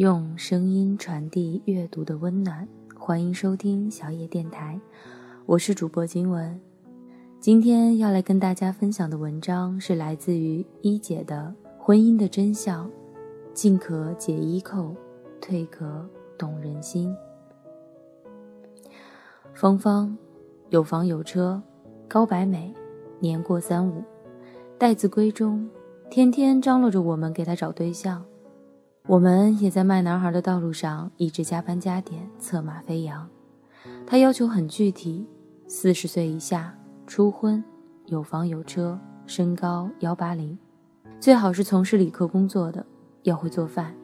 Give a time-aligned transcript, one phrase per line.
[0.00, 2.66] 用声音传递阅读的温暖，
[2.96, 4.80] 欢迎收听小野电台，
[5.44, 6.58] 我是主播金文。
[7.38, 12.88] 今天要来跟大家分享的文章是来自于一姐的《婚姻的真相》，
[13.52, 14.96] 进可解衣扣，
[15.38, 16.08] 退可
[16.38, 17.14] 懂人心。
[19.52, 20.16] 芳芳
[20.70, 21.62] 有房有车，
[22.08, 22.72] 高白美，
[23.18, 24.02] 年过三五，
[24.78, 25.68] 待字闺中，
[26.08, 28.24] 天天张罗着我们给她找对象。
[29.06, 33.28] 我们也在卖男孩的道路上一直加班加点，策马飞扬。
[34.06, 35.26] 他要求很具体：
[35.66, 36.74] 四十岁以下，
[37.06, 37.64] 初婚，
[38.06, 40.56] 有房有车，身高幺八零，
[41.18, 42.84] 最好是从事理科工作的，
[43.22, 43.94] 要会做饭。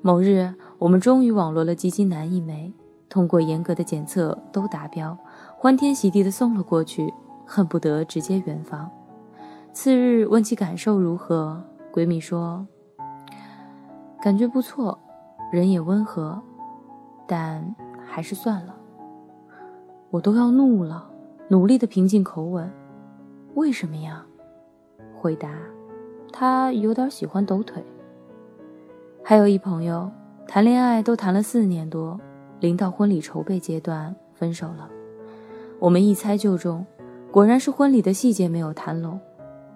[0.00, 2.72] 某日，我们终于网罗了基金男一枚，
[3.08, 5.16] 通过严格的检测都达标，
[5.58, 7.12] 欢天喜地的送了过去，
[7.44, 8.88] 恨不得直接圆房。
[9.72, 12.66] 次日问其感受如何，闺蜜说。
[14.24, 14.98] 感觉不错，
[15.52, 16.40] 人也温和，
[17.26, 18.74] 但还是算了。
[20.08, 21.06] 我都要怒了，
[21.48, 22.72] 努力的平静口吻。
[23.52, 24.24] 为什么呀？
[25.20, 25.50] 回答：
[26.32, 27.84] 他有点喜欢抖腿。
[29.22, 30.10] 还有一朋友，
[30.48, 32.18] 谈恋爱都谈了四年多，
[32.60, 34.88] 临到婚礼筹备阶段分手了。
[35.78, 36.86] 我们一猜就中，
[37.30, 39.20] 果然是婚礼的细节没有谈拢。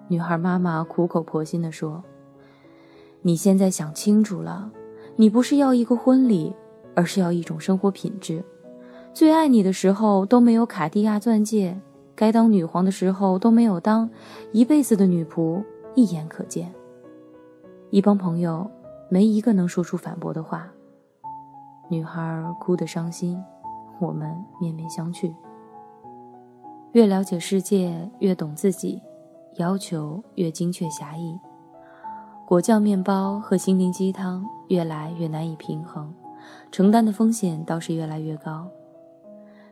[0.07, 2.03] 女孩妈妈苦口婆心地说。
[3.21, 4.71] 你现在想清楚了，
[5.15, 6.53] 你不是要一个婚礼，
[6.95, 8.43] 而是要一种生活品质。
[9.13, 11.77] 最爱你的时候都没有卡地亚钻戒，
[12.15, 14.09] 该当女皇的时候都没有当，
[14.51, 15.63] 一辈子的女仆
[15.95, 16.71] 一眼可见。
[17.89, 18.69] 一帮朋友
[19.09, 20.71] 没一个能说出反驳的话。
[21.89, 23.41] 女孩哭得伤心，
[23.99, 25.33] 我们面面相觑。
[26.93, 29.01] 越了解世界，越懂自己，
[29.57, 31.37] 要求越精确狭义。
[32.49, 36.11] 果酱面包和心灵鸡汤越来越难以平衡，
[36.71, 38.67] 承担的风险倒是越来越高。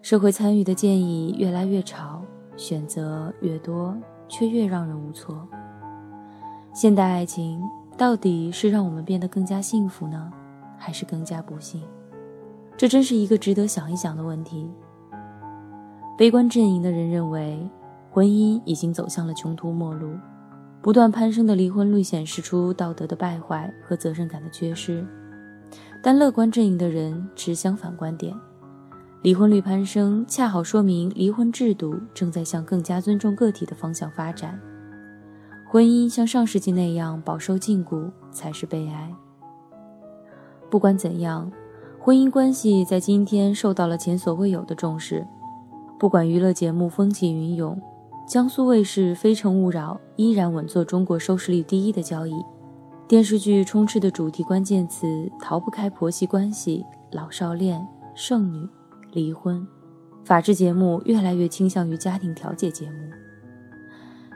[0.03, 2.22] 社会参与的建议越来越潮，
[2.56, 3.97] 选择越多，
[4.28, 5.47] 却越让人无措。
[6.72, 7.59] 现代爱情
[7.97, 10.31] 到底是让我们变得更加幸福呢，
[10.78, 11.81] 还是更加不幸？
[12.78, 14.69] 这真是一个值得想一想的问题。
[16.16, 17.68] 悲观阵营的人认为，
[18.12, 20.12] 婚姻已经走向了穷途末路。
[20.82, 25.06] 不断攀升的离婚率显示出道德的败坏和责任感的缺失，
[26.02, 28.34] 但乐观阵营的人持相反观点：
[29.22, 34.58] 离婚率攀升恰好说明离婚制度正在向更加尊重个体的方向发展，
[35.68, 39.14] 婚姻像上世纪那样饱受禁锢才是悲哀。
[40.70, 41.52] 不管怎样，
[42.00, 45.26] 婚姻关系在今天受到了前所未有的重视，
[46.00, 47.78] 不管娱乐节目风起云涌。
[48.28, 52.34] 江苏卫视《非诚勿扰》依然稳坐中国收视率第一的交易，
[53.08, 56.84] 电视剧充斥的主题关键词逃不开婆媳关系、
[57.14, 57.82] 老少恋、
[58.14, 58.68] 剩女、
[59.14, 59.66] 离婚。
[60.26, 62.98] 法制节目越来越倾向于家庭调解节目。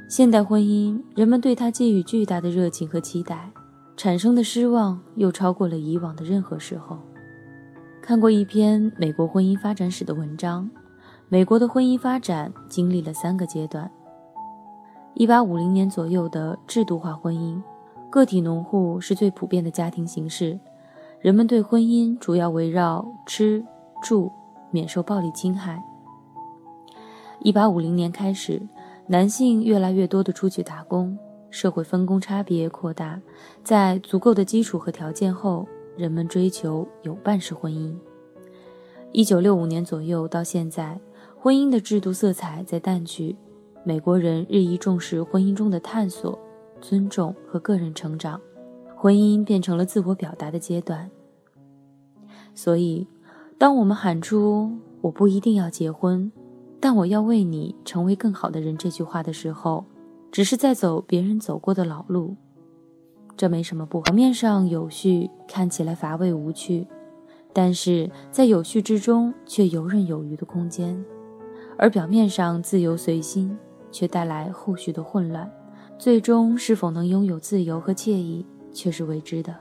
[0.08, 3.52] 现代婚姻，人们对它寄予巨大的热情和期待，
[3.97, 6.97] 产生的失望又超过了以往的任何时候。
[8.02, 10.69] 看过一篇美国婚姻发展史的文章。
[11.31, 13.89] 美国的婚姻发展经历了三个阶段：
[15.13, 17.57] 一八五零年左右的制度化婚姻，
[18.09, 20.59] 个体农户是最普遍的家庭形式，
[21.21, 23.63] 人们对婚姻主要围绕吃
[24.03, 24.29] 住、
[24.71, 25.81] 免受暴力侵害。
[27.39, 28.61] 一八五零年开始，
[29.07, 31.17] 男性越来越多的出去打工，
[31.49, 33.17] 社会分工差别扩大，
[33.63, 35.65] 在足够的基础和条件后，
[35.95, 37.95] 人们追求有伴式婚姻。
[39.13, 40.99] 一九六五年左右到现在。
[41.44, 43.35] 婚姻的制度色彩在淡去，
[43.84, 46.38] 美国人日益重视婚姻中的探索、
[46.79, 48.40] 尊重和个人成长，
[48.96, 51.09] 婚姻变成了自我表达的阶段。
[52.53, 53.07] 所以，
[53.57, 54.72] 当我们喊出
[55.02, 56.31] “我不一定要结婚，
[56.79, 59.84] 但我要为你成为更好的人”这句话的时候，
[60.31, 62.35] 只是在走别人走过的老路，
[63.35, 64.03] 这没什么不好。
[64.03, 66.85] 表面上有序，看起来乏味无趣，
[67.52, 71.03] 但是在有序之中却游刃有余的空间。
[71.78, 73.58] 而表面上自由随心，
[73.91, 75.52] 却带来后续的混乱，
[75.97, 79.56] 最终是否能拥有自由和惬意，却是未知的。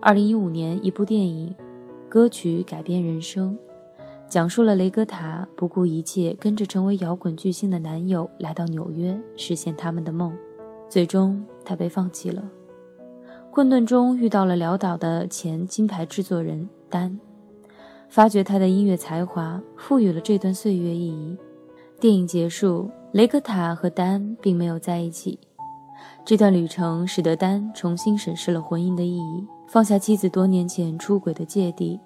[0.00, 1.54] 二零一五年，一部电影
[2.08, 3.56] 《歌曲改变人生》，
[4.28, 10.36] 讲述了雷格塔不顾一切跟着成为摇滚巨星的男友来到纽约，实现他们的梦，
[10.88, 12.42] 最终他被放弃了。
[13.50, 17.18] 困顿中遇到了潦倒的前金牌制作人丹。
[18.10, 21.38] 发掘他的音乐才华，赋予了这段岁月意义。
[22.00, 25.38] 电影结束，雷克塔和丹并没有在一起。
[26.24, 32.00] 这段旅程使得丹重新审视了婚姻的意义，放下妻子多年前出轨的芥蒂。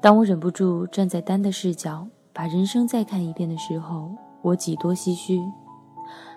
[0.00, 4.10] 当我忍不住站在丹的视角，把人生再看一遍的时候，
[4.40, 5.42] 我几多唏嘘。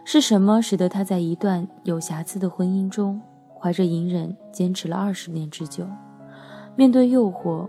[0.04, 3.22] 是什么使得他在一段有瑕疵的婚姻中，
[3.58, 5.88] 怀着隐忍坚持了二十年之久？
[6.76, 7.68] 面对诱惑，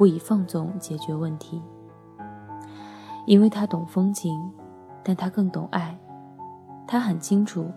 [0.00, 1.60] 不以放纵解决问题。
[3.26, 4.50] 因为他懂风情，
[5.04, 5.94] 但他更懂爱。
[6.86, 7.70] 他很清楚，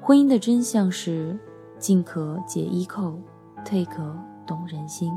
[0.00, 1.38] 婚姻的真相是：
[1.78, 3.16] 进可解衣扣，
[3.64, 4.12] 退可
[4.44, 5.12] 懂人心。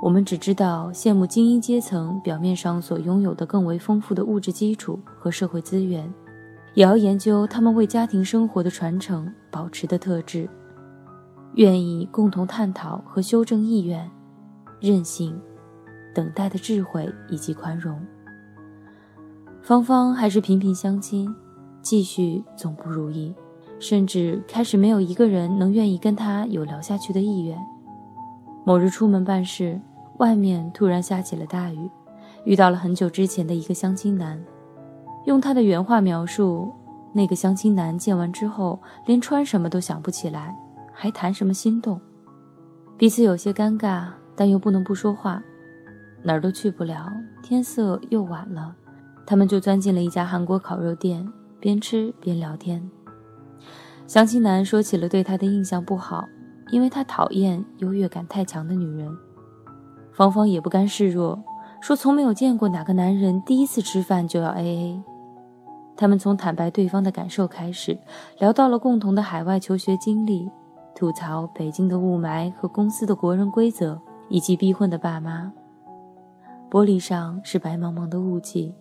[0.00, 6.10] 我们只知道羡慕精英阶层表面上所拥有的更为丰富的物质基础和社会资源，
[6.72, 10.48] 也要研究他们为家庭生活的传承保持的特质，
[11.56, 14.10] 愿意共同探讨和修正意愿、
[14.80, 15.38] 任性、
[16.18, 17.96] 等待的智慧以及宽容。
[19.62, 21.32] 芳芳还是频频相亲，
[21.80, 23.32] 继续总不如意，
[23.78, 27.56] 甚至开始没有一个人能愿意跟她有聊下去的意愿。
[28.66, 29.80] 某日出门办事。
[30.18, 31.88] 外面突然下起了大雨，
[32.44, 34.36] 遇到了很久之前的一个相亲男。
[35.26, 36.72] 用他的原话描述，
[37.12, 40.52] 那个相亲男见完之后，连穿什么都想不起来，
[40.92, 42.00] 还谈什么心动。
[42.96, 45.40] 彼此有些尴尬，但又不能不说话。
[46.22, 47.10] 哪儿都去不了，
[47.42, 48.74] 天色又晚了，
[49.26, 51.26] 他们就钻进了一家韩国烤肉店，
[51.60, 52.90] 边吃边聊天。
[54.06, 56.24] 相亲男说起了对他的印象不好，
[56.70, 59.14] 因为他讨厌优越感太强的女人。
[60.12, 61.42] 芳芳也不甘示弱，
[61.80, 65.02] 说从没有见过哪个男人第一次吃饭就要 A A。
[65.96, 67.98] 他们从坦白对方的感受开始，
[68.38, 70.50] 聊到了共同的海外求学经历，
[70.94, 75.52] 吐槽北京的雾霾和公司的国人规则，以及逼婚的爸妈。
[76.70, 78.74] 玻璃上是白茫茫的雾气，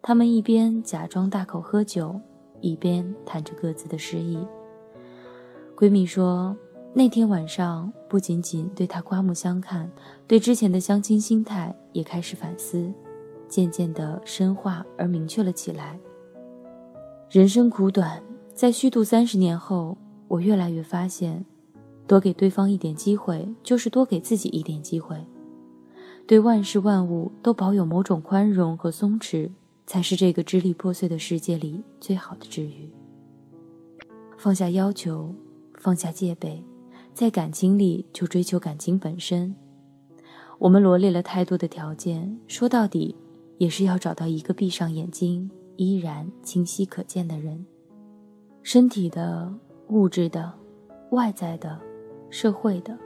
[0.00, 2.18] 他们一边假装大口喝酒，
[2.60, 4.38] 一边谈着各自的失意。
[5.76, 6.56] 闺蜜说。
[6.98, 9.90] 那天晚上，不仅仅对他刮目相看，
[10.26, 12.90] 对之前的相亲心态也开始反思，
[13.50, 16.00] 渐渐的深化而明确了起来。
[17.28, 18.22] 人生苦短，
[18.54, 21.44] 在虚度三十年后，我越来越发现，
[22.06, 25.22] 多给对方一点机会，就是多给自己一点机会。
[26.26, 29.48] 对万事万物都保有某种宽容和松弛，
[29.86, 32.90] 才是这个支离破碎的世界里最好的治愈。
[34.36, 35.32] 放下要求，
[35.78, 36.62] 放下戒备。
[37.14, 39.54] 在感情里就追求感情本身。
[40.58, 43.14] 我们罗列了太多的条件，说到底，
[43.56, 47.64] 也是要找到一个闭上眼睛依然清晰可见的人。
[48.62, 49.50] 身体的、
[49.88, 50.52] 物质的、
[51.12, 51.80] 外在的、
[52.28, 52.98] 社会的，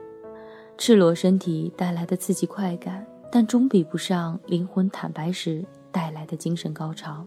[0.77, 7.25] 赤裸身体带来的刺激快感，但终比不上灵魂坦白时带来的精神高潮。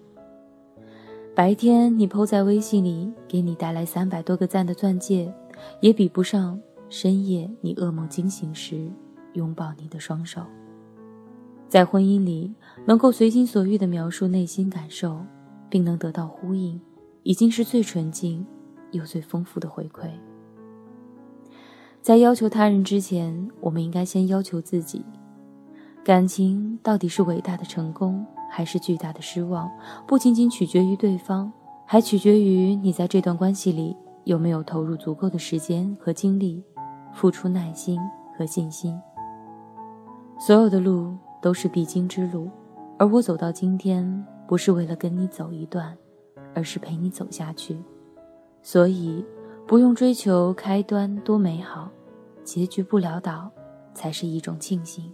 [1.36, 5.34] 白天你抛在微信里给你带来三百多个赞的钻戒，
[5.80, 6.60] 也比不上。
[6.90, 8.88] 深夜，你噩梦惊醒时，
[9.34, 10.44] 拥抱你的双手。
[11.68, 12.54] 在婚姻里，
[12.86, 15.26] 能够随心所欲地描述内心感受，
[15.72, 16.80] 并能得到呼应，
[17.24, 18.46] 已经是最纯净
[18.92, 20.08] 又最丰富的回馈。
[22.00, 25.04] 在要求他人之前，我们应该先要求自己。
[26.04, 29.72] 感情到底是伟大的成功，还是巨大的失望，
[30.06, 31.52] 不仅仅取决于对方，
[31.86, 33.96] 还取决于你在这段关系里
[34.26, 36.64] 有没有投入足够的时间和精力。
[37.14, 38.00] 付出耐心
[38.36, 39.00] 和信心。
[40.40, 42.50] 所有的路都是必经之路，
[42.98, 45.96] 而我走到今天，不是为了跟你走一段，
[46.56, 47.78] 而是陪你走下去。
[48.64, 49.24] 所以，
[49.68, 51.88] 不用追求开端多美好，
[52.44, 53.48] 结局不潦倒，
[53.94, 55.14] 才是一种庆幸。